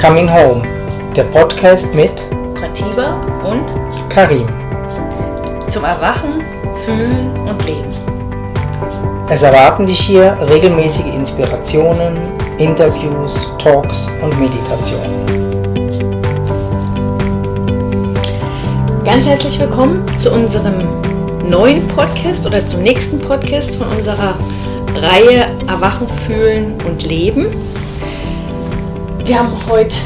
[0.00, 0.62] Coming Home,
[1.16, 2.22] der Podcast mit
[2.54, 3.64] Pratiba und
[4.10, 4.46] Karim.
[5.68, 6.42] zum Erwachen,
[6.84, 7.92] Fühlen und Leben.
[9.30, 12.18] Es erwarten dich hier regelmäßige Inspirationen,
[12.58, 15.26] Interviews, Talks und Meditationen.
[19.04, 20.84] Ganz herzlich willkommen zu unserem
[21.48, 24.34] neuen Podcast oder zum nächsten Podcast von unserer
[24.94, 27.46] Reihe Erwachen, Fühlen und Leben.
[29.26, 29.96] Wir haben heute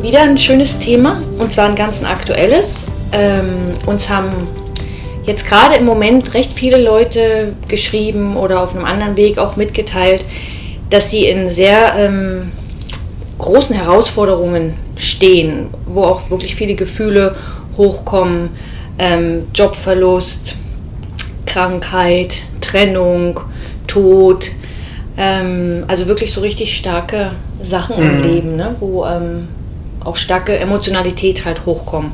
[0.00, 2.84] wieder ein schönes Thema und zwar ein ganz aktuelles.
[3.10, 4.30] Ähm, uns haben
[5.26, 10.24] jetzt gerade im Moment recht viele Leute geschrieben oder auf einem anderen Weg auch mitgeteilt,
[10.90, 12.52] dass sie in sehr ähm,
[13.38, 17.34] großen Herausforderungen stehen, wo auch wirklich viele Gefühle
[17.76, 18.50] hochkommen,
[18.96, 20.54] ähm, Jobverlust,
[21.46, 23.40] Krankheit, Trennung,
[23.88, 24.52] Tod,
[25.16, 27.32] ähm, also wirklich so richtig starke
[27.64, 28.22] Sachen im Mhm.
[28.22, 28.74] Leben, ne?
[28.80, 29.48] wo ähm,
[30.04, 32.12] auch starke Emotionalität halt hochkommen.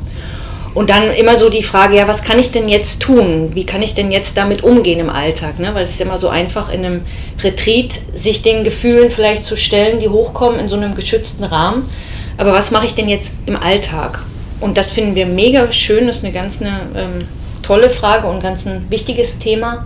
[0.73, 3.51] Und dann immer so die Frage, ja, was kann ich denn jetzt tun?
[3.53, 5.59] Wie kann ich denn jetzt damit umgehen im Alltag?
[5.59, 5.71] Ne?
[5.73, 7.01] Weil es ist immer so einfach in einem
[7.43, 11.89] Retreat, sich den Gefühlen vielleicht zu stellen, die hochkommen in so einem geschützten Rahmen.
[12.37, 14.23] Aber was mache ich denn jetzt im Alltag?
[14.61, 17.27] Und das finden wir mega schön, das ist eine ganz eine, ähm,
[17.63, 19.85] tolle Frage und ganz ein wichtiges Thema.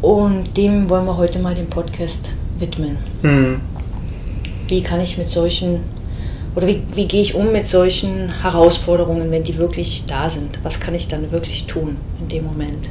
[0.00, 2.98] Und dem wollen wir heute mal den Podcast widmen.
[3.22, 3.60] Hm.
[4.68, 5.80] Wie kann ich mit solchen,
[6.54, 10.58] oder wie, wie gehe ich um mit solchen Herausforderungen, wenn die wirklich da sind?
[10.62, 12.88] Was kann ich dann wirklich tun in dem Moment?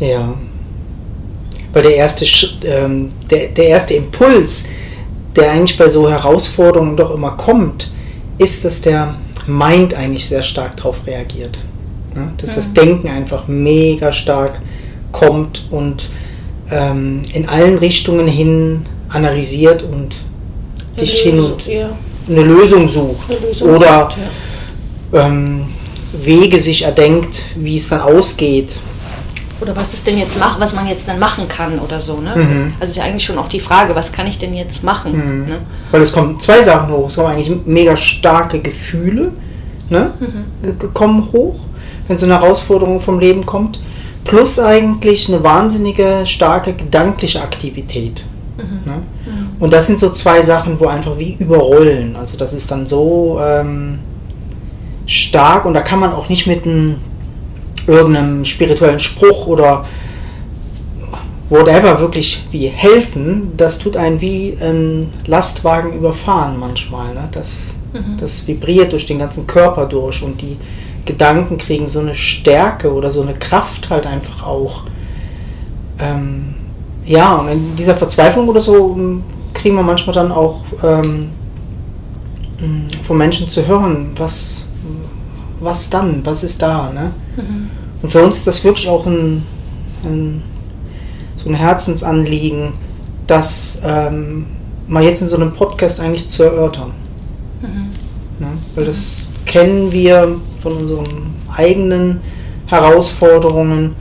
[0.00, 0.34] Ja.
[1.72, 2.26] Weil der erste,
[2.66, 4.64] ähm, der, der erste Impuls,
[5.36, 7.92] der eigentlich bei so Herausforderungen doch immer kommt,
[8.38, 9.14] ist, dass der
[9.46, 11.58] Mind eigentlich sehr stark darauf reagiert.
[12.14, 12.32] Ne?
[12.38, 12.74] Dass das Mhm.
[12.74, 14.60] Denken einfach mega stark
[15.12, 16.08] kommt und
[16.70, 20.16] ähm, in allen Richtungen hin analysiert und
[20.98, 21.90] dich hin und ja,
[22.28, 23.30] eine Lösung sucht.
[23.30, 24.18] eine Lösung Oder sucht,
[25.12, 25.26] ja.
[25.26, 25.66] ähm,
[26.12, 28.76] Wege sich erdenkt, wie es dann ausgeht.
[29.60, 32.34] Oder was ist denn jetzt machen, was man jetzt dann machen kann oder so, ne?
[32.34, 32.72] Mhm.
[32.80, 35.12] Also ist ja eigentlich schon auch die Frage, was kann ich denn jetzt machen?
[35.12, 35.48] Mhm.
[35.48, 35.58] Ne?
[35.92, 37.06] Weil es kommen zwei Sachen hoch.
[37.06, 39.30] Es kommen eigentlich mega starke Gefühle,
[39.88, 40.10] ne?
[40.18, 40.92] Mhm.
[40.92, 41.60] Kommen hoch,
[42.08, 43.80] wenn so eine Herausforderung vom Leben kommt.
[44.24, 48.24] Plus eigentlich eine wahnsinnige, starke gedankliche Aktivität.
[48.84, 49.02] Ne?
[49.60, 52.16] Und das sind so zwei Sachen, wo einfach wie überrollen.
[52.16, 53.98] Also das ist dann so ähm,
[55.06, 56.96] stark und da kann man auch nicht mit einem,
[57.86, 59.84] irgendeinem spirituellen Spruch oder
[61.48, 63.52] whatever wirklich wie helfen.
[63.56, 67.14] Das tut einen wie ein Lastwagen überfahren manchmal.
[67.14, 67.28] Ne?
[67.32, 68.16] Das, Mhm.
[68.18, 70.56] das vibriert durch den ganzen Körper durch und die
[71.04, 74.82] Gedanken kriegen so eine Stärke oder so eine Kraft halt einfach auch.
[75.98, 76.54] Ähm,
[77.04, 81.30] ja, und in dieser Verzweiflung oder so ähm, kriegen wir manchmal dann auch ähm,
[83.02, 84.66] von Menschen zu hören, was,
[85.60, 86.90] was dann, was ist da.
[86.92, 87.12] Ne?
[87.36, 87.70] Mhm.
[88.02, 89.44] Und für uns ist das wirklich auch ein,
[90.04, 90.42] ein
[91.36, 92.72] so ein Herzensanliegen,
[93.26, 94.46] das ähm,
[94.86, 96.92] mal jetzt in so einem Podcast eigentlich zu erörtern.
[97.62, 97.90] Mhm.
[98.38, 98.48] Ne?
[98.74, 102.20] Weil das kennen wir von unseren eigenen
[102.66, 103.96] Herausforderungen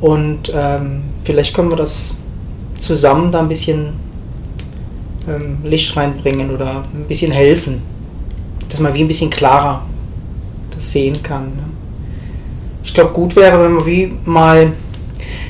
[0.00, 2.14] und ähm, vielleicht können wir das
[2.78, 3.92] zusammen da ein bisschen
[5.28, 7.82] ähm, Licht reinbringen oder ein bisschen helfen,
[8.68, 9.82] dass man wie ein bisschen klarer
[10.72, 11.44] das sehen kann.
[11.44, 11.64] Ne?
[12.84, 14.72] Ich glaube, gut wäre, wenn wir wie mal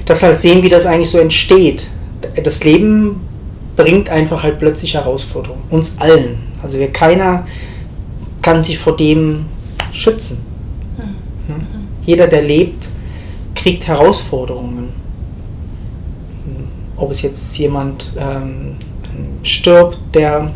[0.05, 1.89] das halt sehen, wie das eigentlich so entsteht.
[2.43, 3.21] Das Leben
[3.77, 5.63] bringt einfach halt plötzlich Herausforderungen.
[5.71, 6.39] Uns allen.
[6.63, 7.47] Also wir keiner
[8.43, 9.45] kann sich vor dem
[9.93, 10.39] schützen.
[10.97, 11.55] Mhm.
[11.55, 11.67] Hm?
[12.05, 12.89] Jeder, der lebt,
[13.55, 14.89] kriegt Herausforderungen.
[16.99, 18.77] Ob es jetzt jemand ähm,
[19.43, 20.51] stirbt, der,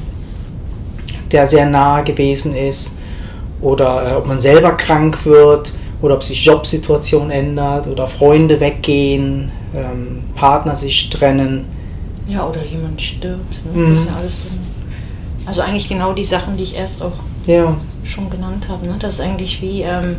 [1.30, 2.98] der sehr nahe gewesen ist,
[3.60, 9.52] oder äh, ob man selber krank wird, oder ob sich Jobsituation ändert, oder Freunde weggehen,
[9.74, 11.64] ähm, Partner sich trennen.
[12.28, 13.64] Ja, oder jemand stirbt.
[13.74, 13.82] Ne?
[13.82, 14.06] Mhm.
[14.06, 14.50] Ja alles so.
[15.46, 17.12] Also eigentlich genau die Sachen, die ich erst auch
[17.46, 18.86] Ja, schon genannt habe.
[18.86, 18.94] Ne?
[18.98, 20.16] Das ist eigentlich wie, ähm,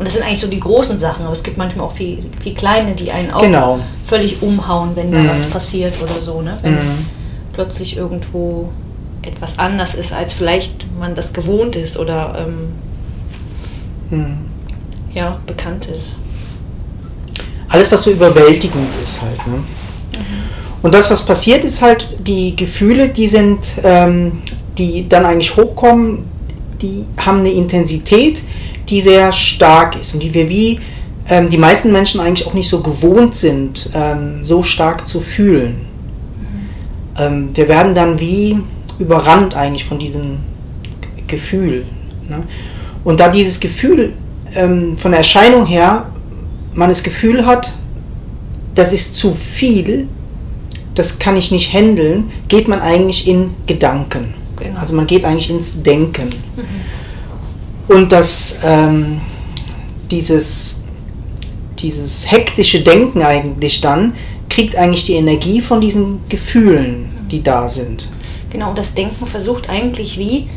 [0.00, 2.54] und das sind eigentlich so die großen Sachen, aber es gibt manchmal auch viel, viel
[2.54, 3.78] kleine, die einen auch genau.
[4.04, 5.28] völlig umhauen, wenn da Mhm.
[5.28, 6.40] was passiert oder so.
[6.40, 6.58] Ne?
[6.62, 7.06] Wenn Mhm.
[7.52, 8.70] plötzlich irgendwo
[9.20, 12.72] etwas anders ist, als vielleicht man das gewohnt ist oder ähm,
[14.08, 14.38] Hm.
[15.14, 16.16] ja, bekannt ist.
[17.68, 19.46] alles, was so überwältigend ist halt.
[19.46, 19.62] Ne?
[20.82, 24.38] Und das, was passiert, ist halt, die Gefühle, die sind, ähm,
[24.78, 26.24] die dann eigentlich hochkommen,
[26.82, 28.42] die haben eine Intensität,
[28.88, 30.80] die sehr stark ist und die wir wie
[31.28, 35.86] ähm, die meisten Menschen eigentlich auch nicht so gewohnt sind, ähm, so stark zu fühlen.
[37.18, 38.58] Ähm, wir werden dann wie
[38.98, 40.38] überrannt eigentlich von diesem
[41.26, 41.84] Gefühl.
[42.28, 42.42] Ne?
[43.04, 44.12] Und da dieses Gefühl
[44.54, 46.06] ähm, von der Erscheinung her,
[46.74, 47.74] man das Gefühl hat,
[48.74, 50.08] das ist zu viel,
[50.94, 54.34] das kann ich nicht handeln, geht man eigentlich in Gedanken.
[54.56, 54.78] Genau.
[54.78, 56.26] Also man geht eigentlich ins Denken.
[56.26, 56.62] Mhm.
[57.90, 59.20] Und das, ähm,
[60.12, 60.76] dieses,
[61.80, 64.14] dieses hektische Denken eigentlich dann,
[64.48, 68.08] kriegt eigentlich die Energie von diesen Gefühlen, die da sind.
[68.50, 70.48] Genau, und das Denken versucht eigentlich wie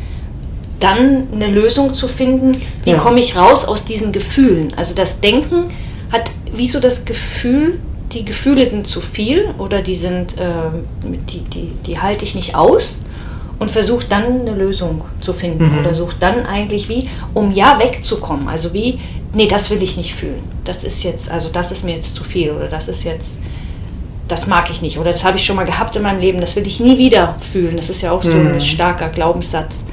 [0.78, 2.52] dann eine Lösung zu finden,
[2.84, 2.98] wie ja.
[2.98, 4.72] komme ich raus aus diesen Gefühlen.
[4.76, 5.64] Also das Denken
[6.12, 7.80] hat wie so das Gefühl,
[8.12, 10.70] die Gefühle sind zu viel oder die sind, äh,
[11.02, 12.98] die, die, die halte ich nicht aus
[13.58, 15.78] und versucht dann eine Lösung zu finden mhm.
[15.78, 18.48] oder sucht dann eigentlich wie, um ja wegzukommen.
[18.48, 18.98] Also wie,
[19.32, 20.42] nee, das will ich nicht fühlen.
[20.64, 23.38] Das ist jetzt, also das ist mir jetzt zu viel oder das ist jetzt,
[24.28, 26.56] das mag ich nicht oder das habe ich schon mal gehabt in meinem Leben, das
[26.56, 27.76] will ich nie wieder fühlen.
[27.76, 28.54] Das ist ja auch so mhm.
[28.54, 29.84] ein starker Glaubenssatz,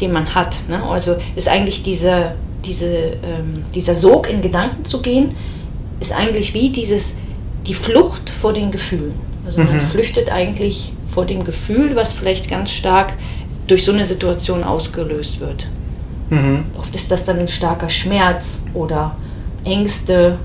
[0.00, 0.56] den man hat.
[0.68, 0.82] Ne?
[0.82, 2.32] Also ist eigentlich diese,
[2.64, 5.34] diese, ähm, dieser Sog in Gedanken zu gehen,
[6.00, 7.16] ist eigentlich wie dieses,
[7.66, 9.14] die Flucht vor den Gefühlen.
[9.44, 9.80] Also man mhm.
[9.80, 13.14] flüchtet eigentlich vor dem Gefühl, was vielleicht ganz stark
[13.66, 15.66] durch so eine Situation ausgelöst wird.
[16.30, 16.64] Mhm.
[16.78, 19.14] Oft ist das dann ein starker Schmerz oder
[19.64, 20.38] Ängste.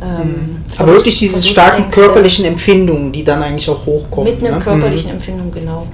[0.00, 0.56] Ähm, mhm.
[0.78, 4.32] Aber wirklich diese starken körperlichen Empfindungen, die dann eigentlich auch hochkommen.
[4.32, 4.62] Mit einer ne?
[4.62, 5.16] körperlichen mhm.
[5.16, 5.86] Empfindung, genau.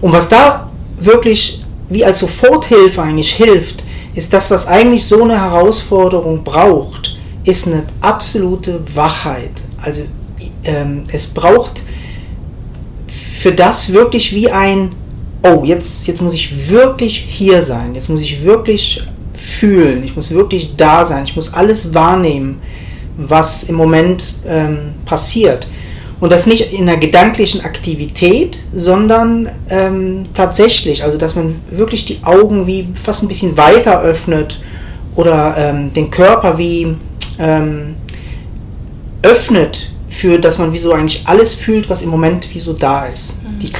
[0.00, 3.84] Und was da wirklich wie als Soforthilfe eigentlich hilft,
[4.14, 9.52] ist das, was eigentlich so eine Herausforderung braucht, ist eine absolute Wachheit.
[9.80, 10.02] Also
[10.64, 11.82] ähm, es braucht
[13.46, 14.90] für das wirklich wie ein,
[15.44, 19.04] oh, jetzt, jetzt muss ich wirklich hier sein, jetzt muss ich wirklich
[19.34, 22.60] fühlen, ich muss wirklich da sein, ich muss alles wahrnehmen,
[23.16, 25.68] was im Moment ähm, passiert.
[26.18, 32.24] Und das nicht in einer gedanklichen Aktivität, sondern ähm, tatsächlich, also dass man wirklich die
[32.24, 34.60] Augen wie fast ein bisschen weiter öffnet
[35.14, 36.96] oder ähm, den Körper wie
[37.38, 37.94] ähm,
[39.22, 43.06] öffnet für, dass man wie so eigentlich alles fühlt, was im Moment wie so da
[43.06, 43.42] ist.
[43.42, 43.58] Mhm.
[43.60, 43.72] Die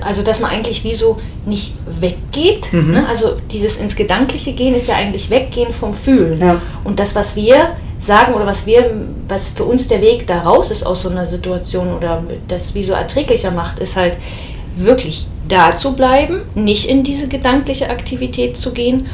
[0.00, 2.72] also dass man eigentlich wie so nicht weggeht.
[2.72, 2.92] Mhm.
[2.92, 3.08] Ne?
[3.08, 6.40] Also dieses ins Gedankliche gehen ist ja eigentlich weggehen vom Fühlen.
[6.40, 6.60] Ja.
[6.84, 8.90] Und das, was wir sagen oder was wir,
[9.28, 12.84] was für uns der Weg da raus ist aus so einer Situation oder das wie
[12.84, 14.16] so erträglicher macht, ist halt
[14.76, 19.06] wirklich da zu bleiben, nicht in diese gedankliche Aktivität zu gehen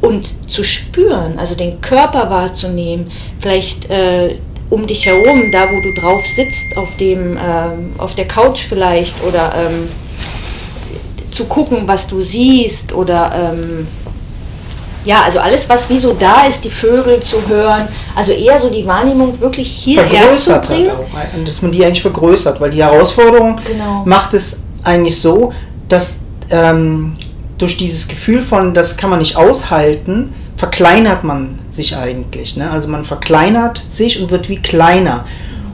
[0.00, 3.06] und zu spüren, also den Körper wahrzunehmen,
[3.38, 4.36] vielleicht äh,
[4.72, 9.22] um dich herum, da wo du drauf sitzt, auf, dem, ähm, auf der Couch vielleicht
[9.22, 9.86] oder ähm,
[11.30, 13.86] zu gucken, was du siehst oder ähm,
[15.04, 17.86] ja, also alles, was wie so da ist, die Vögel zu hören,
[18.16, 20.90] also eher so die Wahrnehmung wirklich hierher zu bringen.
[21.14, 24.04] Halt auch, dass man die eigentlich vergrößert, weil die Herausforderung genau.
[24.06, 25.52] macht es eigentlich so,
[25.90, 26.16] dass
[26.48, 27.12] ähm,
[27.58, 32.56] durch dieses Gefühl von, das kann man nicht aushalten, verkleinert man sich eigentlich.
[32.56, 32.70] Ne?
[32.70, 35.24] Also man verkleinert sich und wird wie kleiner.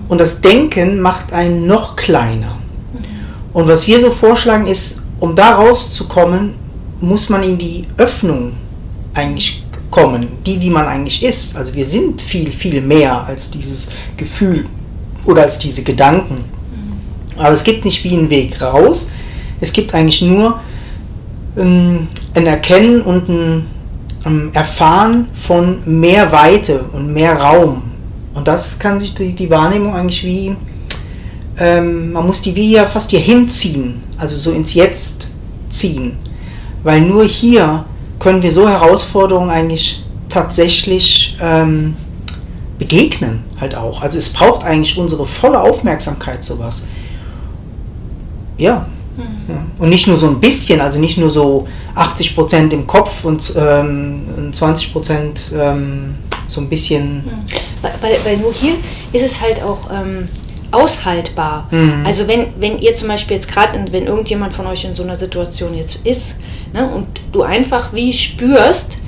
[0.08, 2.56] Und das Denken macht einen noch kleiner.
[3.52, 6.55] Und was wir so vorschlagen ist, um da rauszukommen,
[7.02, 8.52] muss man in die Öffnung
[9.12, 11.55] eigentlich kommen, die, die man eigentlich ist.
[11.55, 14.64] Also wir sind viel, viel mehr als dieses Gefühl
[15.26, 16.44] oder als diese Gedanken.
[17.37, 19.11] Aber es gibt nicht wie einen Weg raus.
[19.61, 20.59] Es gibt eigentlich nur
[21.59, 23.77] ähm, ein Erkennen und ein
[24.25, 27.82] ähm, Erfahren von mehr Weite und mehr Raum.
[28.34, 30.56] Und das kann sich die, die Wahrnehmung eigentlich wie,
[31.58, 35.28] ähm, man muss die wie ja fast hier hinziehen, also so ins Jetzt
[35.70, 36.16] ziehen.
[36.82, 37.84] Weil nur hier
[38.18, 41.96] können wir so Herausforderungen eigentlich tatsächlich ähm,
[42.78, 44.02] begegnen halt auch.
[44.02, 46.87] Also es braucht eigentlich unsere volle Aufmerksamkeit sowas.
[48.56, 48.87] Ja,
[49.48, 49.54] ja.
[49.78, 53.52] Und nicht nur so ein bisschen, also nicht nur so 80 Prozent im Kopf und
[53.56, 57.25] ähm, 20 Prozent ähm, so ein bisschen.
[57.82, 58.75] Weil, weil, weil, nur hier
[59.12, 60.28] ist es halt auch ähm,
[60.70, 61.68] aushaltbar.
[61.70, 62.04] Mhm.
[62.04, 65.16] Also wenn, wenn ihr zum Beispiel jetzt gerade, wenn irgendjemand von euch in so einer
[65.16, 66.37] Situation jetzt ist
[66.72, 68.98] ne, und du einfach wie spürst,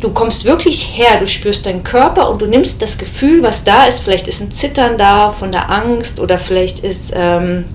[0.00, 3.84] du kommst wirklich her, du spürst deinen Körper und du nimmst das Gefühl, was da
[3.84, 7.66] ist, vielleicht ist ein Zittern da von der Angst oder vielleicht ist ähm,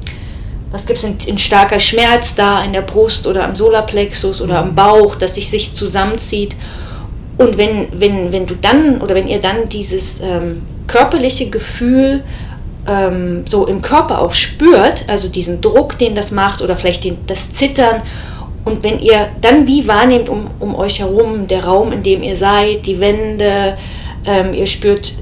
[0.75, 4.75] was gibt es in, starker Schmerz da in der Brust oder am Solarplexus oder am
[4.75, 6.53] Bauch, dass sich sich zusammenzieht.
[7.38, 12.25] Und wenn, wenn, wenn du dann oder wenn ihr dann dieses ähm, körperliche Gefühl
[12.89, 17.20] ähm, so im Körper auch spürt, also diesen Druck, den das macht oder vielleicht den,
[17.25, 18.01] das Zittern,
[18.65, 22.36] und wenn ihr dann wie wahrnehmt um, um euch herum, der Raum, in dem ihr
[22.36, 23.77] seid, die Wände,
[24.25, 25.13] ähm, ihr spürt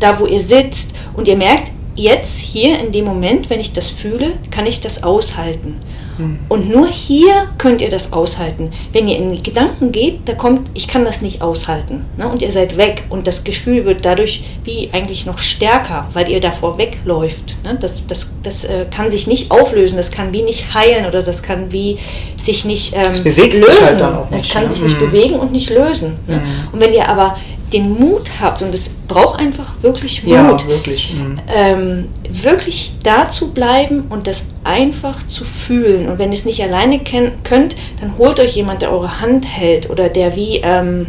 [0.00, 3.88] da, wo ihr sitzt und ihr merkt, jetzt hier in dem Moment, wenn ich das
[3.90, 5.76] fühle, kann ich das aushalten.
[6.18, 6.38] Mhm.
[6.48, 8.70] Und nur hier könnt ihr das aushalten.
[8.92, 12.04] Wenn ihr in die Gedanken geht, da kommt, ich kann das nicht aushalten.
[12.16, 12.28] Ne?
[12.28, 13.04] Und ihr seid weg.
[13.10, 17.56] Und das Gefühl wird dadurch wie eigentlich noch stärker, weil ihr davor wegläuft.
[17.64, 17.76] Ne?
[17.80, 21.42] Das, das, das äh, kann sich nicht auflösen, das kann wie nicht heilen oder das
[21.42, 21.98] kann wie
[22.38, 23.84] sich nicht ähm, Es bewegt sich lösen.
[23.84, 24.68] halt auch es nicht, kann ne?
[24.70, 25.04] sich nicht Mhm.
[25.06, 26.16] bewegen und nicht lösen.
[26.26, 26.36] Ne?
[26.36, 26.72] Mhm.
[26.72, 27.36] Und wenn ihr aber
[27.72, 31.12] den Mut habt, und es braucht einfach wirklich Mut, Ja, wirklich.
[31.14, 31.40] Mhm.
[31.48, 36.08] ähm, wirklich da zu bleiben und das einfach zu fühlen.
[36.08, 39.90] Und wenn ihr es nicht alleine könnt, dann holt euch jemand, der eure Hand hält
[39.90, 41.08] oder der wie ähm,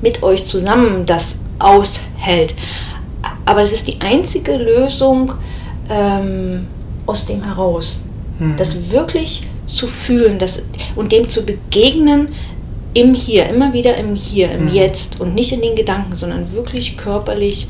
[0.00, 2.54] mit euch zusammen das aushält.
[3.44, 5.32] Aber das ist die einzige Lösung
[5.90, 6.66] ähm,
[7.06, 8.00] aus dem heraus.
[8.38, 8.56] Mhm.
[8.56, 10.62] Das wirklich zu fühlen das,
[10.94, 12.28] und dem zu begegnen
[12.94, 14.74] im Hier, immer wieder im Hier, im Mhm.
[14.74, 17.66] Jetzt und nicht in den Gedanken, sondern wirklich körperlich,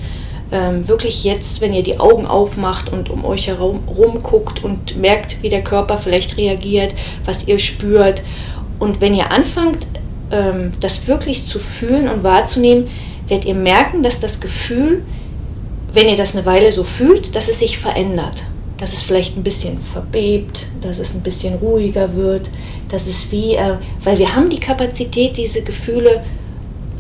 [0.52, 5.42] ähm, wirklich jetzt, wenn ihr die Augen aufmacht und um euch herum rumguckt und merkt,
[5.42, 8.22] wie der Körper vielleicht reagiert, was ihr spürt.
[8.78, 9.86] Und wenn ihr anfangt,
[10.30, 12.88] ähm, das wirklich zu fühlen und wahrzunehmen,
[13.26, 15.02] werdet ihr merken, dass das Gefühl,
[15.92, 18.44] wenn ihr das eine Weile so fühlt, dass es sich verändert.
[18.78, 22.50] Dass es vielleicht ein bisschen verbebt, dass es ein bisschen ruhiger wird,
[22.88, 26.22] dass es wie, äh, weil wir haben die Kapazität, diese Gefühle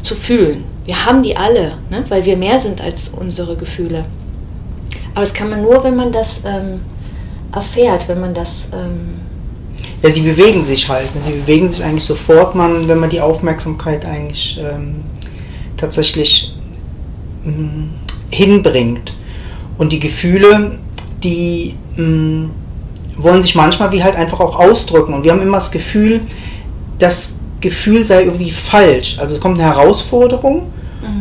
[0.02, 0.64] zu fühlen.
[0.84, 2.04] Wir haben die alle, ne?
[2.08, 4.04] weil wir mehr sind als unsere Gefühle.
[5.14, 6.80] Aber das kann man nur, wenn man das ähm,
[7.52, 8.68] erfährt, wenn man das...
[8.72, 9.14] Ähm,
[10.02, 11.14] Ja, sie bewegen sich halt.
[11.14, 11.22] ne?
[11.24, 15.04] Sie bewegen sich eigentlich sofort, man, wenn man die Aufmerksamkeit eigentlich ähm,
[15.76, 16.54] tatsächlich
[17.44, 17.88] mh,
[18.30, 19.14] hinbringt.
[19.78, 20.78] Und die Gefühle,
[21.24, 22.50] die mh,
[23.16, 25.14] wollen sich manchmal wie halt einfach auch ausdrücken.
[25.14, 26.20] Und wir haben immer das Gefühl,
[26.98, 29.18] das Gefühl sei irgendwie falsch.
[29.18, 30.72] Also es kommt eine Herausforderung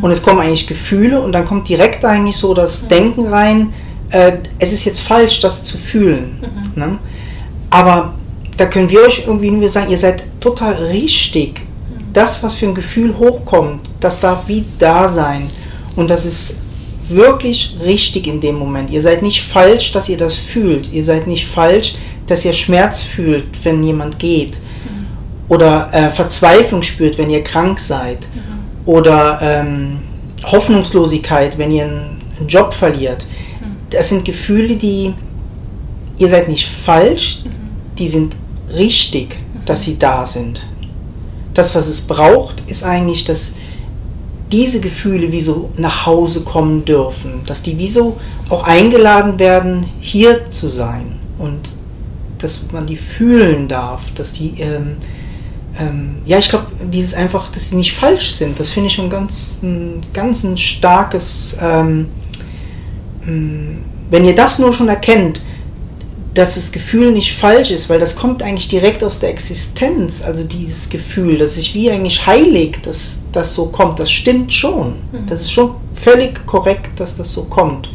[0.01, 3.73] und es kommen eigentlich Gefühle und dann kommt direkt eigentlich so das Denken rein,
[4.09, 6.39] äh, es ist jetzt falsch, das zu fühlen.
[6.75, 6.97] Ne?
[7.69, 8.13] Aber
[8.57, 11.61] da können wir euch irgendwie nur sagen, ihr seid total richtig.
[12.13, 15.49] Das, was für ein Gefühl hochkommt, das darf wie da sein.
[15.95, 16.57] Und das ist
[17.13, 18.89] wirklich richtig in dem Moment.
[18.89, 20.91] Ihr seid nicht falsch, dass ihr das fühlt.
[20.91, 21.95] Ihr seid nicht falsch,
[22.27, 24.57] dass ihr Schmerz fühlt, wenn jemand geht.
[25.49, 28.19] Oder äh, Verzweiflung spürt, wenn ihr krank seid.
[28.85, 29.99] Oder ähm,
[30.43, 33.25] Hoffnungslosigkeit, wenn ihr einen, einen Job verliert.
[33.89, 35.13] Das sind Gefühle, die
[36.17, 37.39] ihr seid nicht falsch,
[37.97, 38.35] die sind
[38.73, 40.65] richtig, dass sie da sind.
[41.53, 43.53] Das, was es braucht, ist eigentlich, dass
[44.51, 48.19] diese Gefühle wie so nach Hause kommen dürfen, dass die wie so
[48.49, 51.73] auch eingeladen werden, hier zu sein und
[52.39, 54.97] dass man die fühlen darf, dass die, ähm,
[55.79, 59.09] ähm, ja, ich glaube, dieses einfach, dass die nicht falsch sind, das finde ich schon
[59.09, 62.09] ganz, ein, ganz ein starkes, ähm,
[63.25, 63.77] mh,
[64.11, 65.41] wenn ihr das nur schon erkennt,
[66.33, 70.43] dass das Gefühl nicht falsch ist, weil das kommt eigentlich direkt aus der Existenz, also
[70.43, 74.95] dieses Gefühl, dass sich wie eigentlich heilig, dass das so kommt, das stimmt schon.
[75.27, 77.89] Das ist schon völlig korrekt, dass das so kommt.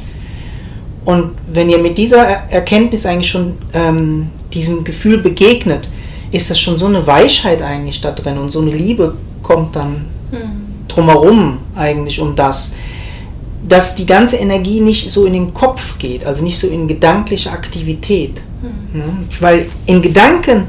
[1.05, 5.91] Und wenn ihr mit dieser Er- Erkenntnis eigentlich schon ähm, diesem Gefühl begegnet,
[6.31, 10.05] ist das schon so eine Weichheit eigentlich da drin und so eine Liebe kommt dann
[10.87, 12.75] drumherum eigentlich um das,
[13.69, 17.51] dass die ganze Energie nicht so in den Kopf geht, also nicht so in gedankliche
[17.51, 18.41] Aktivität.
[18.93, 19.05] Ne?
[19.41, 20.65] Weil in Gedanken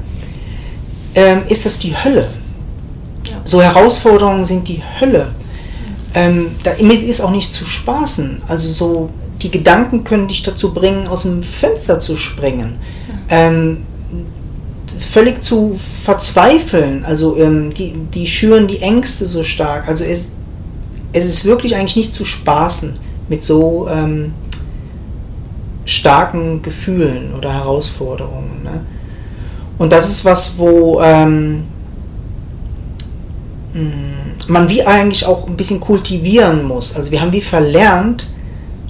[1.16, 2.28] ähm, ist das die Hölle.
[3.26, 3.42] Ja.
[3.44, 5.30] So Herausforderungen sind die Hölle.
[6.14, 8.42] Ähm, damit ist auch nicht zu spaßen.
[8.48, 9.10] Also so,
[9.42, 12.76] die Gedanken können dich dazu bringen, aus dem Fenster zu springen.
[13.30, 13.78] Ähm,
[15.00, 17.06] völlig zu verzweifeln.
[17.06, 19.88] Also ähm, die, die schüren die Ängste so stark.
[19.88, 20.28] Also es,
[21.14, 22.94] es ist wirklich eigentlich nicht zu spaßen
[23.30, 24.34] mit so ähm,
[25.86, 28.64] starken Gefühlen oder Herausforderungen.
[28.64, 28.82] Ne?
[29.78, 31.64] Und das ist was, wo ähm,
[33.74, 33.82] mh,
[34.48, 36.96] man wie eigentlich auch ein bisschen kultivieren muss.
[36.96, 38.28] Also wir haben wie verlernt,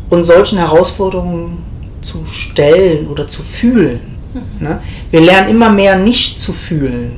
[0.10, 1.60] uns solchen Herausforderungen
[2.02, 4.02] zu stellen oder zu fühlen.
[4.60, 4.80] Ne?
[5.12, 7.12] Wir lernen immer mehr nicht zu fühlen.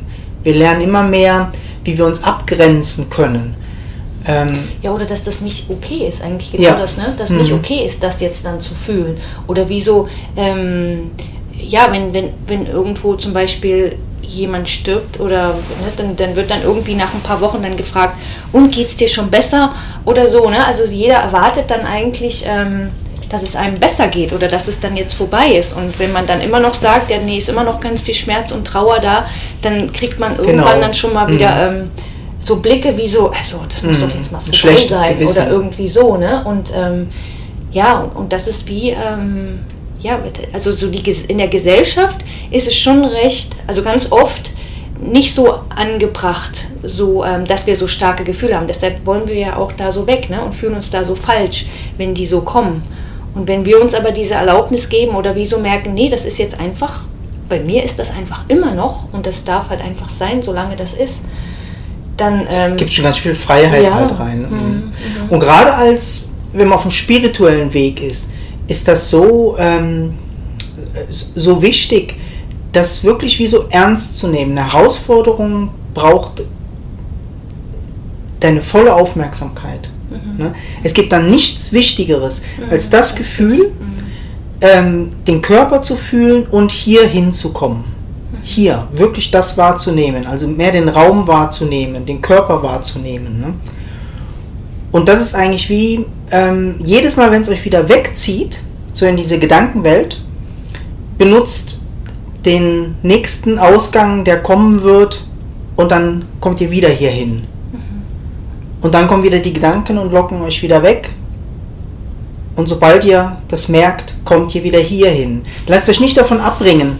[0.43, 1.51] Wir lernen immer mehr,
[1.83, 3.55] wie wir uns abgrenzen können.
[4.27, 6.75] Ähm, Ja, oder dass das nicht okay ist, eigentlich genau Ja.
[6.75, 7.13] das, ne?
[7.17, 7.37] Dass Mhm.
[7.39, 9.17] nicht okay ist, das jetzt dann zu fühlen.
[9.47, 11.11] Oder wieso, ähm,
[11.57, 15.55] ja, wenn, wenn, wenn irgendwo zum Beispiel jemand stirbt oder ne,
[15.97, 18.15] dann, dann wird dann irgendwie nach ein paar Wochen dann gefragt,
[18.53, 19.73] und geht's dir schon besser
[20.05, 20.65] oder so, ne?
[20.65, 22.89] Also jeder erwartet dann eigentlich, ähm,
[23.29, 25.75] dass es einem besser geht oder dass es dann jetzt vorbei ist.
[25.75, 28.51] Und wenn man dann immer noch sagt, ja, nee, ist immer noch ganz viel Schmerz
[28.51, 29.25] und Trauer da,
[29.61, 30.81] dann kriegt man irgendwann Genau.
[30.81, 31.33] dann schon mal Mhm.
[31.33, 31.89] wieder ähm,
[32.41, 34.01] so Blicke wie so, also das muss Mhm.
[34.01, 35.37] doch jetzt mal vorbei sein Gewissen.
[35.43, 36.43] oder irgendwie so, ne?
[36.43, 37.09] Und ähm,
[37.71, 39.59] ja, und, und das ist wie, ähm,
[40.01, 40.19] ja,
[40.51, 42.17] also so die, in der Gesellschaft
[42.49, 44.51] ist es schon recht, also ganz oft
[44.99, 48.67] nicht so angebracht, so, ähm, dass wir so starke Gefühle haben.
[48.67, 51.65] Deshalb wollen wir ja auch da so weg ne, und fühlen uns da so falsch,
[51.97, 52.81] wenn die so kommen.
[53.33, 56.37] Und wenn wir uns aber diese Erlaubnis geben oder wie so merken, nee, das ist
[56.37, 57.05] jetzt einfach,
[57.47, 60.93] bei mir ist das einfach immer noch und das darf halt einfach sein, solange das
[60.93, 61.21] ist,
[62.17, 62.47] dann...
[62.49, 63.93] Ähm, Gibt schon ganz viel Freiheit ja.
[63.93, 64.41] halt rein.
[64.41, 64.57] Mhm.
[64.57, 64.91] mhm.
[65.29, 68.29] Und gerade als, wenn man auf dem spirituellen Weg ist,
[68.67, 70.13] ist das so, ähm,
[71.09, 72.15] so wichtig,
[72.71, 74.57] das wirklich wie so ernst zu nehmen.
[74.57, 76.43] Eine Herausforderung braucht
[78.39, 79.89] deine volle Aufmerksamkeit.
[80.09, 80.43] Mhm.
[80.43, 80.55] Ne?
[80.83, 82.71] Es gibt dann nichts Wichtigeres mhm.
[82.71, 83.93] als das Gefühl, mhm.
[84.61, 87.83] ähm, den Körper zu fühlen und hier hinzukommen.
[88.51, 88.55] Mhm.
[88.55, 93.39] Hier, wirklich das wahrzunehmen, also mehr den Raum wahrzunehmen, den Körper wahrzunehmen.
[93.39, 93.53] Ne?
[94.91, 98.61] Und das ist eigentlich wie ähm, jedes Mal, wenn es euch wieder wegzieht,
[98.93, 100.23] so in diese Gedankenwelt,
[101.17, 101.79] benutzt
[102.45, 105.25] den nächsten Ausgang, der kommen wird,
[105.77, 107.43] und dann kommt ihr wieder hier hin.
[108.81, 111.09] Und dann kommen wieder die Gedanken und locken euch wieder weg.
[112.55, 115.43] Und sobald ihr das merkt, kommt ihr wieder hier hin.
[115.67, 116.97] Lasst euch nicht davon abbringen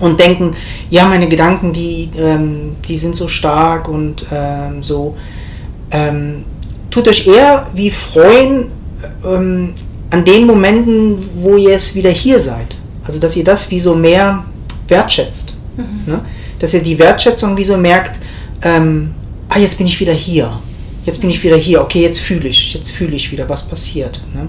[0.00, 0.54] und denken,
[0.90, 5.16] ja, meine Gedanken, die, ähm, die sind so stark und ähm, so.
[5.90, 6.44] Ähm,
[6.90, 8.66] tut euch eher wie freuen
[9.24, 9.74] ähm,
[10.10, 12.76] an den Momenten, wo ihr es wieder hier seid.
[13.04, 14.44] Also, dass ihr das wie so mehr
[14.88, 15.56] wertschätzt.
[15.76, 16.12] Mhm.
[16.12, 16.20] Ne?
[16.58, 18.18] Dass ihr die Wertschätzung wie so merkt,
[18.62, 19.14] ähm,
[19.48, 20.50] ah, jetzt bin ich wieder hier
[21.04, 24.22] jetzt bin ich wieder hier, okay, jetzt fühle ich, jetzt fühle ich wieder, was passiert.
[24.34, 24.48] Ne?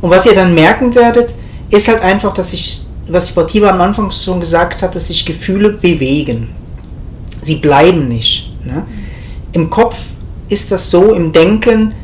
[0.00, 1.32] Und was ihr dann merken werdet,
[1.70, 5.24] ist halt einfach, dass sich, was die Portiva am Anfang schon gesagt hat, dass sich
[5.24, 6.48] Gefühle bewegen.
[7.42, 8.52] Sie bleiben nicht.
[8.64, 8.84] Ne?
[9.52, 10.10] Im Kopf
[10.48, 11.94] ist das so, im Denken,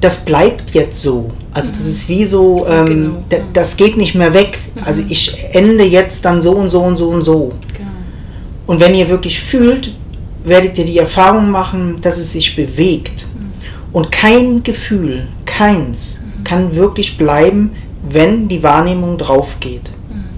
[0.00, 1.30] das bleibt jetzt so.
[1.52, 3.44] Also das ist wie so, ähm, genau.
[3.52, 4.58] das geht nicht mehr weg.
[4.84, 5.08] Also mhm.
[5.10, 7.52] ich ende jetzt dann so und so und so und so.
[7.74, 7.90] Genau.
[8.66, 9.94] Und wenn ihr wirklich fühlt,
[10.44, 13.26] werdet ihr die Erfahrung machen, dass es sich bewegt.
[13.92, 17.72] Und kein Gefühl, keins, kann wirklich bleiben,
[18.08, 19.90] wenn die Wahrnehmung drauf geht.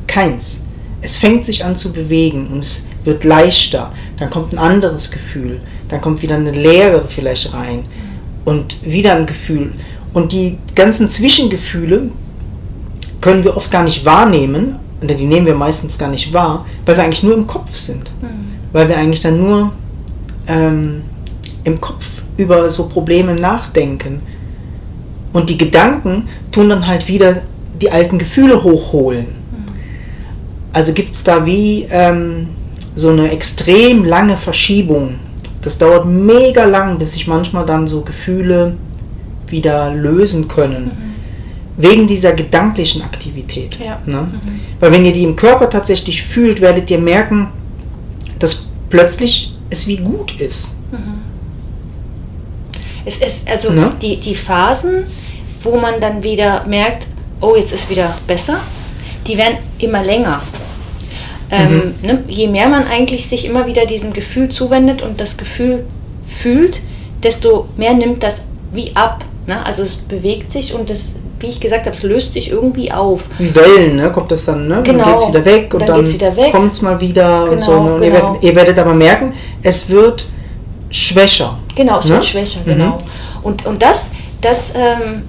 [0.09, 0.62] Keins.
[1.01, 3.92] Es fängt sich an zu bewegen und es wird leichter.
[4.18, 5.61] Dann kommt ein anderes Gefühl.
[5.88, 7.85] Dann kommt wieder eine Leere vielleicht rein.
[8.44, 9.73] Und wieder ein Gefühl.
[10.12, 12.11] Und die ganzen Zwischengefühle
[13.21, 16.97] können wir oft gar nicht wahrnehmen, oder die nehmen wir meistens gar nicht wahr, weil
[16.97, 18.11] wir eigentlich nur im Kopf sind.
[18.21, 18.29] Mhm.
[18.73, 19.73] Weil wir eigentlich dann nur
[20.49, 21.03] ähm,
[21.64, 24.23] im Kopf über so Probleme nachdenken.
[25.33, 27.42] Und die Gedanken tun dann halt wieder
[27.81, 29.38] die alten Gefühle hochholen.
[30.72, 32.48] Also gibt es da wie ähm,
[32.94, 35.14] so eine extrem lange Verschiebung.
[35.62, 38.74] Das dauert mega lang, bis sich manchmal dann so Gefühle
[39.48, 40.85] wieder lösen können.
[40.85, 41.83] Mhm.
[41.83, 43.78] Wegen dieser gedanklichen Aktivität.
[43.78, 44.00] Ja.
[44.04, 44.22] Ne?
[44.22, 44.61] Mhm.
[44.81, 47.48] Weil wenn ihr die im Körper tatsächlich fühlt, werdet ihr merken,
[48.38, 50.74] dass plötzlich es wie gut ist.
[50.90, 51.28] Mhm.
[53.04, 53.92] Es ist also ne?
[54.02, 55.04] die, die Phasen,
[55.62, 57.07] wo man dann wieder merkt,
[57.40, 58.61] oh, jetzt ist wieder besser,
[59.26, 60.42] die werden immer länger.
[61.51, 62.07] Ähm, mhm.
[62.07, 65.85] ne, je mehr man eigentlich sich immer wieder diesem Gefühl zuwendet und das Gefühl
[66.27, 66.81] fühlt,
[67.23, 69.25] desto mehr nimmt das wie ab.
[69.47, 69.65] Ne?
[69.65, 73.25] Also es bewegt sich und das wie ich gesagt habe, es löst sich irgendwie auf.
[73.39, 74.11] Wie Wellen, ne?
[74.11, 74.81] Kommt das dann, ne?
[74.83, 75.05] Genau.
[75.05, 77.73] Dann geht es wieder weg und dann, dann kommt es mal wieder genau, und so.
[77.73, 77.95] Ne?
[77.95, 78.05] Und genau.
[78.05, 79.33] ihr, werdet, ihr, werdet, aber merken,
[79.63, 80.27] es wird
[80.91, 81.59] schwächer.
[81.75, 82.15] Genau, es ne?
[82.15, 82.97] wird schwächer, genau.
[82.97, 83.03] Mhm.
[83.43, 85.23] Und, und das, das, ähm,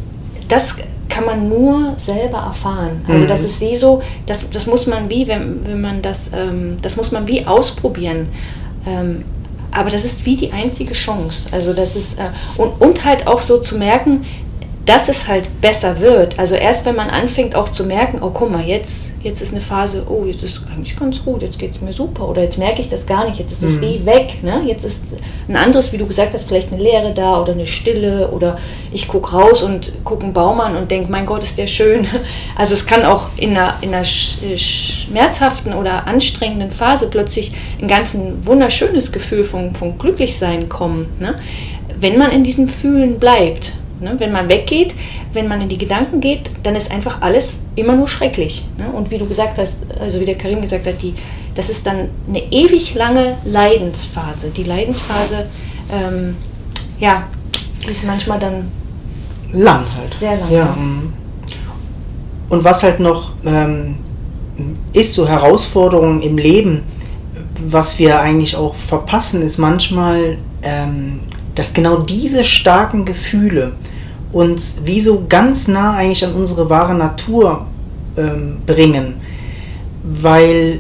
[0.48, 0.76] das
[1.10, 3.04] kann man nur selber erfahren.
[3.08, 3.28] Also mhm.
[3.28, 6.96] das ist wie so, das, das muss man wie, wenn, wenn man das, ähm, das
[6.96, 8.30] muss man wie ausprobieren.
[8.88, 9.26] Ähm,
[9.72, 11.50] aber das ist wie die einzige Chance.
[11.52, 14.26] Also das ist äh, und, und halt auch so zu merken,
[14.90, 16.40] dass es halt besser wird.
[16.40, 19.62] Also erst wenn man anfängt auch zu merken, oh guck mal, jetzt, jetzt ist eine
[19.62, 22.82] Phase, oh, jetzt ist eigentlich ganz gut, jetzt geht es mir super oder jetzt merke
[22.82, 23.82] ich das gar nicht, jetzt ist es mhm.
[23.82, 24.42] wie weg.
[24.42, 24.64] Ne?
[24.66, 25.04] Jetzt ist
[25.48, 28.58] ein anderes, wie du gesagt hast, vielleicht eine Leere da oder eine Stille oder
[28.92, 32.08] ich gucke raus und gucke einen Baum an und denke, mein Gott, ist der schön.
[32.56, 38.16] Also es kann auch in einer, in einer schmerzhaften oder anstrengenden Phase plötzlich ein ganz
[38.16, 41.10] ein wunderschönes Gefühl von, von Glücklichsein kommen.
[41.20, 41.36] Ne?
[42.00, 43.74] Wenn man in diesem Fühlen bleibt.
[44.00, 44.16] Ne?
[44.18, 44.94] Wenn man weggeht,
[45.34, 48.66] wenn man in die Gedanken geht, dann ist einfach alles immer nur schrecklich.
[48.78, 48.90] Ne?
[48.92, 51.14] Und wie du gesagt hast, also wie der Karim gesagt hat, die,
[51.56, 54.52] das ist dann eine ewig lange Leidensphase.
[54.52, 55.48] Die Leidensphase,
[55.92, 56.36] ähm,
[57.00, 57.28] ja,
[57.86, 58.72] die ist manchmal dann
[59.54, 60.14] lang halt.
[60.20, 60.52] Sehr lang.
[60.52, 60.76] Ja.
[60.78, 61.14] Mhm.
[62.50, 63.96] Und was halt noch ähm,
[64.94, 66.84] ist, so Herausforderungen im Leben,
[67.68, 71.20] was wir eigentlich auch verpassen, ist manchmal, ähm,
[71.56, 73.74] dass genau diese starken Gefühle
[74.32, 77.66] uns wie so ganz nah eigentlich an unsere wahre Natur
[78.18, 79.16] ähm, bringen,
[80.04, 80.80] weil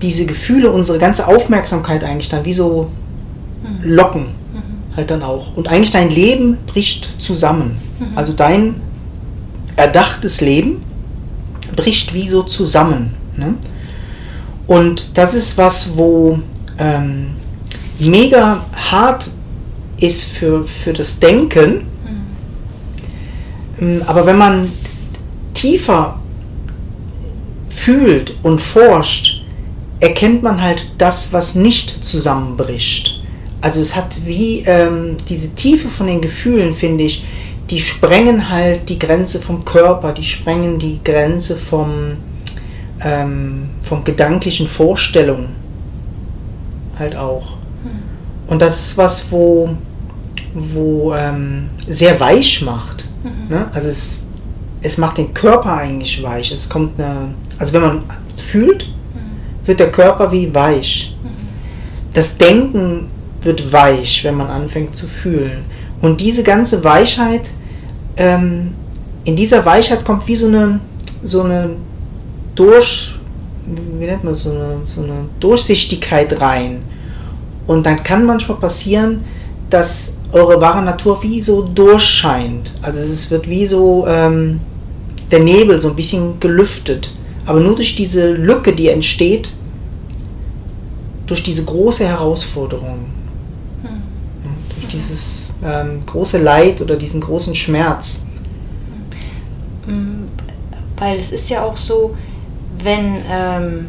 [0.00, 2.90] diese Gefühle unsere ganze Aufmerksamkeit eigentlich dann wie so
[3.62, 3.90] mhm.
[3.90, 4.96] locken mhm.
[4.96, 5.56] halt dann auch.
[5.56, 7.78] Und eigentlich dein Leben bricht zusammen.
[7.98, 8.16] Mhm.
[8.16, 8.76] Also dein
[9.76, 10.82] erdachtes Leben
[11.76, 13.14] bricht wie so zusammen.
[13.36, 13.54] Ne?
[14.66, 16.38] Und das ist was, wo
[16.78, 17.28] ähm,
[17.98, 19.30] mega hart
[19.98, 21.86] ist für, für das Denken.
[23.80, 24.02] Mhm.
[24.06, 24.70] Aber wenn man
[25.54, 26.20] tiefer
[27.68, 29.42] fühlt und forscht,
[30.00, 33.22] erkennt man halt das, was nicht zusammenbricht.
[33.60, 37.24] Also es hat wie ähm, diese Tiefe von den Gefühlen, finde ich,
[37.70, 42.16] die sprengen halt die Grenze vom Körper, die sprengen die Grenze vom,
[43.04, 45.48] ähm, vom gedanklichen Vorstellung
[46.98, 47.48] halt auch.
[47.82, 48.48] Hm.
[48.48, 49.70] Und das ist was, wo,
[50.54, 53.07] wo ähm, sehr weich macht.
[53.22, 53.54] Mhm.
[53.54, 53.66] Ne?
[53.72, 54.26] Also es,
[54.82, 56.52] es macht den Körper eigentlich weich.
[56.52, 58.02] Es kommt eine, also wenn man
[58.36, 59.66] fühlt, mhm.
[59.66, 61.16] wird der Körper wie weich.
[61.22, 61.28] Mhm.
[62.14, 63.06] Das Denken
[63.42, 65.64] wird weich, wenn man anfängt zu fühlen.
[66.00, 67.50] Und diese ganze Weichheit
[68.16, 68.74] ähm,
[69.24, 70.80] in dieser Weichheit kommt wie so eine,
[71.22, 71.70] so eine
[72.54, 73.14] durch,
[73.66, 76.82] wie nennt man so eine, so eine Durchsichtigkeit rein.
[77.66, 79.24] Und dann kann manchmal passieren,
[79.70, 82.74] dass eure wahre Natur wie so durchscheint.
[82.82, 84.60] Also es wird wie so ähm,
[85.30, 87.10] der Nebel so ein bisschen gelüftet.
[87.46, 89.50] Aber nur durch diese Lücke, die entsteht,
[91.26, 93.06] durch diese große Herausforderung,
[93.82, 94.02] hm.
[94.74, 98.24] durch dieses ähm, große Leid oder diesen großen Schmerz.
[99.86, 100.26] Mm,
[100.96, 102.14] weil es ist ja auch so,
[102.82, 103.88] wenn ähm,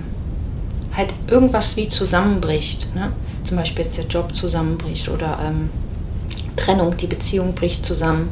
[0.95, 3.12] halt irgendwas wie zusammenbricht, ne?
[3.43, 5.69] zum Beispiel jetzt der Job zusammenbricht oder ähm,
[6.59, 8.29] Trennung, die Beziehung bricht zusammen.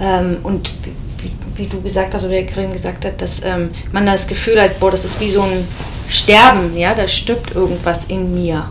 [0.00, 0.72] Ähm, und
[1.18, 4.60] wie, wie, du gesagt hast oder der Karin gesagt hat, dass ähm, man das Gefühl
[4.60, 5.66] hat, boah, das ist wie so ein
[6.08, 8.68] Sterben, ja, da stirbt irgendwas in mir.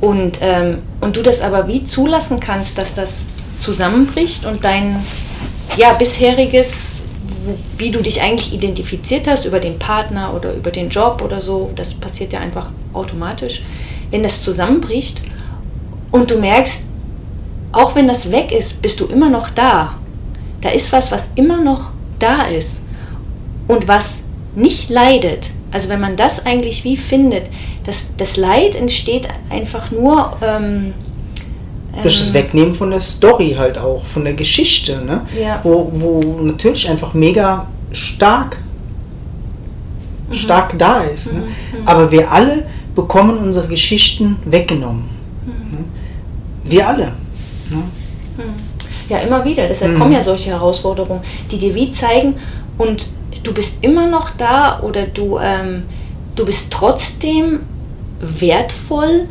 [0.00, 3.26] Und, ähm, und du das aber wie zulassen kannst, dass das
[3.58, 5.02] zusammenbricht und dein
[5.76, 7.00] ja, bisheriges,
[7.76, 11.72] wie du dich eigentlich identifiziert hast über den Partner oder über den Job oder so,
[11.74, 13.62] das passiert ja einfach automatisch,
[14.10, 15.20] wenn das zusammenbricht
[16.10, 16.82] und du merkst,
[17.78, 19.94] auch wenn das weg ist, bist du immer noch da.
[20.60, 22.80] Da ist was, was immer noch da ist
[23.68, 24.22] und was
[24.56, 25.50] nicht leidet.
[25.70, 27.44] Also wenn man das eigentlich wie findet,
[27.86, 30.36] das, das Leid entsteht einfach nur...
[30.42, 30.92] Ähm,
[32.02, 35.22] durch das ähm, Wegnehmen von der Story halt auch, von der Geschichte, ne?
[35.40, 35.60] Ja.
[35.62, 38.58] Wo, wo natürlich einfach mega stark,
[40.28, 40.34] mhm.
[40.34, 41.32] stark da ist.
[41.32, 41.40] Ne?
[41.40, 41.44] Mhm.
[41.44, 41.86] mhm.
[41.86, 42.64] Aber wir alle
[42.94, 45.04] bekommen unsere Geschichten weggenommen.
[45.46, 45.78] Mhm.
[45.78, 45.84] Ne?
[46.64, 47.12] Wir alle.
[47.70, 48.44] Ne?
[48.44, 48.54] Mhm.
[49.08, 49.66] Ja, immer wieder.
[49.66, 52.34] Deshalb kommen ja solche Herausforderungen, die dir wie zeigen
[52.76, 53.08] und
[53.42, 55.84] du bist immer noch da oder du, ähm,
[56.36, 57.60] du bist trotzdem
[58.20, 59.26] wertvoll,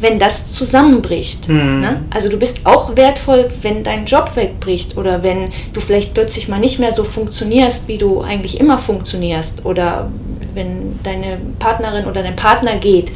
[0.00, 1.48] wenn das zusammenbricht.
[1.48, 1.80] Mhm.
[1.80, 2.02] Ne?
[2.10, 6.58] Also du bist auch wertvoll, wenn dein Job wegbricht oder wenn du vielleicht plötzlich mal
[6.58, 10.10] nicht mehr so funktionierst, wie du eigentlich immer funktionierst oder
[10.54, 13.12] wenn deine Partnerin oder dein Partner geht.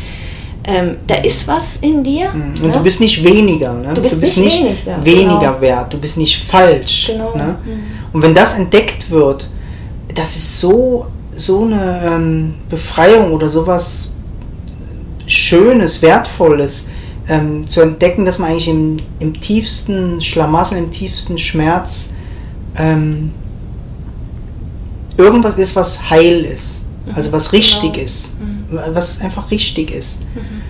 [0.69, 2.31] Ähm, da ist was in dir.
[2.31, 2.43] Mhm.
[2.43, 2.73] Und ne?
[2.73, 3.73] du bist nicht weniger.
[3.73, 3.95] Ne?
[3.95, 5.61] Du bist, du bist nicht, nicht weniger, weniger genau.
[5.61, 5.93] wert.
[5.93, 7.07] Du bist nicht falsch.
[7.07, 7.37] Genau.
[7.37, 7.57] Ne?
[7.65, 7.81] Mhm.
[8.13, 9.49] Und wenn das entdeckt wird,
[10.13, 14.15] das ist so, so eine ähm, Befreiung oder sowas
[15.27, 16.87] Schönes, Wertvolles
[17.29, 22.13] ähm, zu entdecken, dass man eigentlich im, im tiefsten Schlamassel, im tiefsten Schmerz
[22.77, 23.33] ähm,
[25.17, 26.86] irgendwas ist, was heil ist.
[27.15, 28.05] Also was richtig genau.
[28.05, 28.41] ist.
[28.41, 28.79] Mhm.
[28.93, 30.23] Was einfach richtig ist.
[30.35, 30.63] Mhm.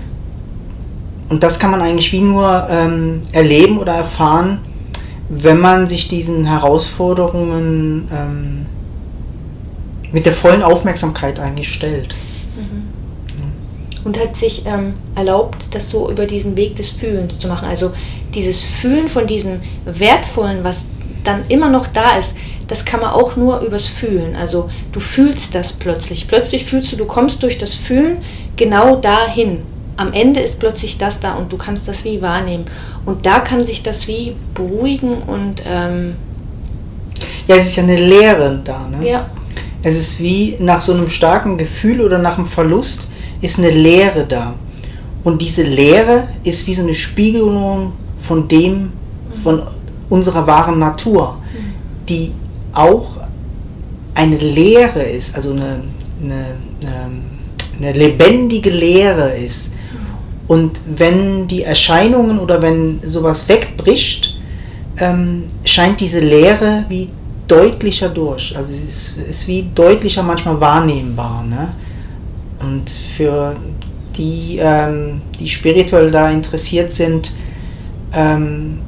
[1.28, 4.58] Und das kann man eigentlich wie nur ähm, erleben oder erfahren,
[5.28, 8.66] wenn man sich diesen Herausforderungen ähm,
[10.12, 12.14] mit der vollen Aufmerksamkeit eigentlich stellt.
[12.56, 14.04] Mhm.
[14.04, 17.66] Und hat sich ähm, erlaubt, das so über diesen Weg des Fühlens zu machen.
[17.66, 17.92] Also
[18.34, 20.84] dieses Fühlen von diesem Wertvollen, was
[21.26, 22.34] dann immer noch da ist,
[22.68, 24.34] das kann man auch nur übers Fühlen.
[24.34, 26.26] Also du fühlst das plötzlich.
[26.28, 28.18] Plötzlich fühlst du, du kommst durch das Fühlen
[28.56, 29.62] genau dahin.
[29.96, 32.64] Am Ende ist plötzlich das da und du kannst das wie wahrnehmen.
[33.04, 35.62] Und da kann sich das wie beruhigen und...
[35.70, 36.16] Ähm,
[37.46, 38.88] ja, es ist ja eine Lehre da.
[38.88, 39.08] Ne?
[39.08, 39.30] Ja.
[39.82, 43.10] Es ist wie nach so einem starken Gefühl oder nach einem Verlust
[43.40, 44.54] ist eine Leere da.
[45.22, 48.92] Und diese Leere ist wie so eine Spiegelung von dem,
[49.42, 49.62] von
[50.08, 51.38] unserer wahren Natur,
[52.08, 52.32] die
[52.72, 53.16] auch
[54.14, 55.82] eine Leere ist, also eine,
[56.22, 56.54] eine,
[57.78, 59.72] eine lebendige Leere ist.
[60.48, 64.38] Und wenn die Erscheinungen oder wenn sowas wegbricht,
[64.98, 67.08] ähm, scheint diese Leere wie
[67.48, 68.56] deutlicher durch.
[68.56, 71.44] Also es ist, ist wie deutlicher manchmal wahrnehmbar.
[71.44, 71.68] Ne?
[72.60, 73.56] Und für
[74.16, 77.34] die, ähm, die spirituell da interessiert sind,
[78.12, 78.78] ähm,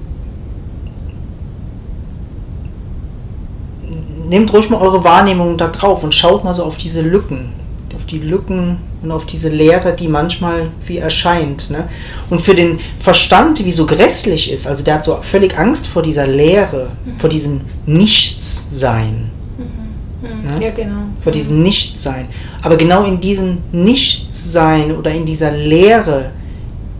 [4.28, 7.52] nehmt ruhig mal eure Wahrnehmung da drauf und schaut mal so auf diese Lücken,
[7.96, 11.70] auf die Lücken und auf diese Leere, die manchmal wie erscheint.
[11.70, 11.88] Ne?
[12.30, 16.02] Und für den Verstand, wie so grässlich ist, also der hat so völlig Angst vor
[16.02, 17.18] dieser Leere, mhm.
[17.18, 19.30] vor diesem Nichtssein.
[19.56, 20.56] Mhm.
[20.56, 20.62] Mhm.
[20.62, 21.02] Ja, genau.
[21.20, 22.26] Vor diesem Nichtsein.
[22.62, 26.32] Aber genau in diesem Nichtsein oder in dieser Leere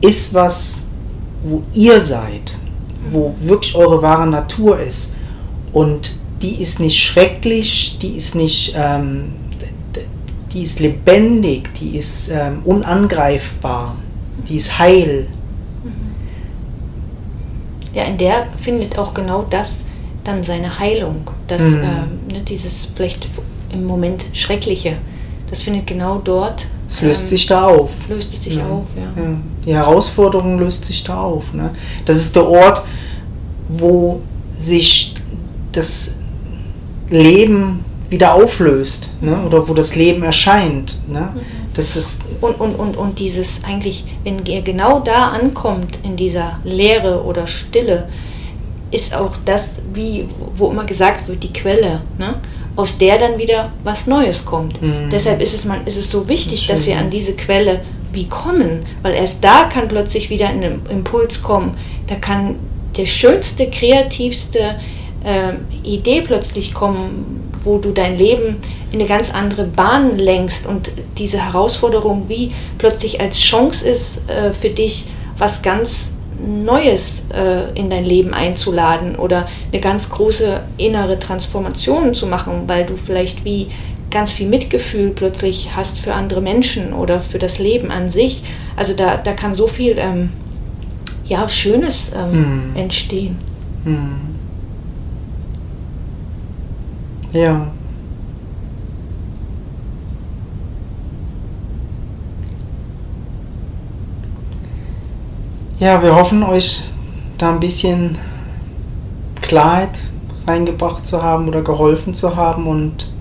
[0.00, 0.82] ist was,
[1.42, 2.54] wo ihr seid,
[3.10, 3.48] wo mhm.
[3.48, 5.12] wirklich eure wahre Natur ist.
[5.72, 9.32] Und die ist nicht schrecklich, die ist nicht, ähm,
[10.52, 13.96] die ist lebendig, die ist ähm, unangreifbar,
[14.48, 15.26] die ist heil.
[17.94, 19.78] Ja, in der findet auch genau das
[20.24, 21.82] dann seine Heilung, das, mhm.
[21.82, 23.28] ähm, ne, dieses vielleicht
[23.72, 24.96] im Moment Schreckliche,
[25.50, 26.66] das findet genau dort.
[26.86, 27.90] Es löst ähm, sich da auf.
[28.08, 28.66] Löst es sich ja.
[28.66, 29.22] auf, ja.
[29.22, 29.30] ja.
[29.64, 31.52] Die Herausforderung löst sich da auf.
[31.52, 31.70] Ne?
[32.04, 32.82] Das ist der Ort,
[33.68, 34.20] wo
[34.56, 35.14] sich
[35.72, 36.10] das
[37.10, 39.38] Leben wieder auflöst ne?
[39.46, 40.98] oder wo das Leben erscheint.
[41.08, 41.30] Ne?
[41.34, 41.40] Mhm.
[41.74, 46.58] Das, das und, und, und, und dieses eigentlich, wenn ihr genau da ankommt, in dieser
[46.64, 48.08] Leere oder Stille,
[48.90, 52.36] ist auch das, wie, wo immer gesagt wird, die Quelle, ne?
[52.76, 54.80] aus der dann wieder was Neues kommt.
[54.80, 55.10] Mhm.
[55.10, 57.80] Deshalb ist es, man, ist es so wichtig, das dass wir an diese Quelle
[58.12, 61.76] wie kommen, weil erst da kann plötzlich wieder ein Impuls kommen.
[62.06, 62.56] Da kann
[62.96, 64.76] der schönste, kreativste,
[65.24, 65.52] äh,
[65.86, 68.56] Idee plötzlich kommen, wo du dein Leben
[68.90, 74.52] in eine ganz andere Bahn lenkst und diese Herausforderung wie plötzlich als Chance ist äh,
[74.52, 76.12] für dich, was ganz
[76.46, 82.86] Neues äh, in dein Leben einzuladen oder eine ganz große innere Transformation zu machen, weil
[82.86, 83.66] du vielleicht wie
[84.10, 88.42] ganz viel Mitgefühl plötzlich hast für andere Menschen oder für das Leben an sich.
[88.76, 90.30] Also da, da kann so viel ähm,
[91.26, 92.76] ja, Schönes ähm, hm.
[92.76, 93.38] entstehen.
[93.84, 94.37] Hm.
[97.32, 97.66] Ja.
[105.78, 106.82] Ja, wir hoffen euch
[107.36, 108.18] da ein bisschen
[109.42, 109.90] Klarheit
[110.46, 113.12] reingebracht zu haben oder geholfen zu haben und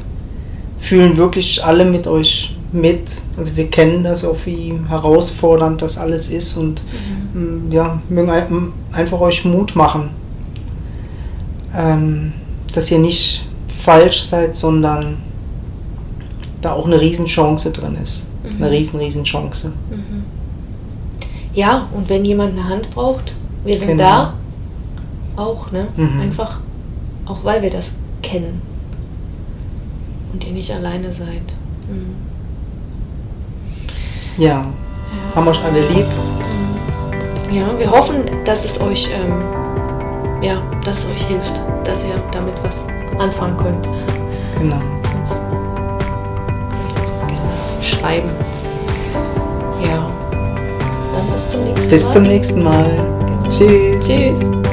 [0.79, 3.09] fühlen wirklich alle mit euch mit.
[3.37, 6.81] Also wir kennen das auch, wie herausfordernd das alles ist und
[7.33, 7.71] mhm.
[7.71, 10.09] ja, mögen einfach euch Mut machen,
[11.75, 12.33] ähm,
[12.73, 13.46] dass ihr nicht
[13.87, 15.19] falsch seid, sondern
[16.61, 18.25] da auch eine Riesenchance drin ist.
[18.43, 18.61] Mhm.
[18.61, 19.71] Eine riesen, riesen Chance.
[19.89, 20.25] Mhm.
[21.53, 23.31] Ja, und wenn jemand eine Hand braucht,
[23.63, 24.03] wir sind genau.
[24.03, 24.33] da
[25.37, 25.87] auch, ne?
[25.95, 26.19] Mhm.
[26.19, 26.59] Einfach,
[27.25, 28.61] auch weil wir das kennen
[30.33, 31.53] und ihr nicht alleine seid.
[31.89, 32.15] Mhm.
[34.37, 34.49] Ja.
[34.49, 34.65] ja.
[35.33, 36.07] haben euch alle lieb.
[37.49, 37.55] Mhm.
[37.55, 42.61] Ja, wir hoffen, dass es euch, ähm, ja, dass es euch hilft, dass ihr damit
[42.63, 42.85] was
[43.17, 43.87] anfangen könnt.
[44.59, 44.81] Genau.
[47.81, 48.29] Schreiben.
[49.83, 50.09] Ja.
[51.13, 51.89] Dann bis zum nächsten Mal.
[51.89, 52.89] Bis zum nächsten Mal.
[53.25, 53.49] Genau.
[53.49, 54.05] Tschüss.
[54.05, 54.66] Tschüss.